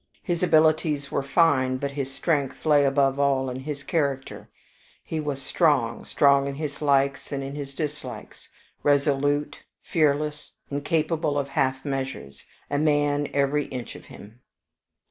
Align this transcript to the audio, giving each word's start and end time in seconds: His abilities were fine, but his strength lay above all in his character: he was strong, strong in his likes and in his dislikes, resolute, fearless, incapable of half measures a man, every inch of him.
His 0.23 0.41
abilities 0.41 1.11
were 1.11 1.21
fine, 1.21 1.77
but 1.77 1.91
his 1.91 2.11
strength 2.11 2.65
lay 2.65 2.85
above 2.85 3.19
all 3.19 3.51
in 3.51 3.59
his 3.59 3.83
character: 3.83 4.49
he 5.03 5.19
was 5.19 5.39
strong, 5.39 6.05
strong 6.05 6.47
in 6.47 6.55
his 6.55 6.81
likes 6.81 7.31
and 7.31 7.43
in 7.43 7.53
his 7.53 7.75
dislikes, 7.75 8.49
resolute, 8.81 9.61
fearless, 9.83 10.53
incapable 10.71 11.37
of 11.37 11.49
half 11.49 11.85
measures 11.85 12.45
a 12.67 12.79
man, 12.79 13.27
every 13.31 13.65
inch 13.65 13.95
of 13.95 14.05
him. 14.05 14.39